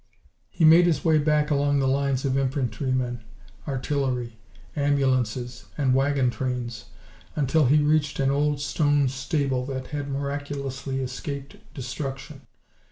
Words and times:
He 0.49 0.65
made 0.65 0.87
his 0.87 1.05
way 1.05 1.19
back 1.19 1.51
along 1.51 1.77
the 1.77 1.87
lines 1.87 2.25
of 2.25 2.35
infantrymen, 2.35 3.21
artillery, 3.67 4.39
ambulances 4.75 5.65
and 5.77 5.93
wagon 5.93 6.31
trains 6.31 6.85
until 7.35 7.67
he 7.67 7.83
reached 7.83 8.19
an 8.19 8.31
old 8.31 8.59
stone 8.59 9.09
stable 9.09 9.63
that 9.67 9.89
had 9.93 10.09
miraculously 10.09 11.01
escaped 11.01 11.57
destruction. 11.75 12.41